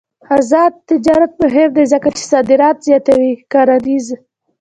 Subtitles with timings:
[0.35, 4.07] آزاد تجارت مهم دی ځکه چې صادرات زیاتوي کرنيز.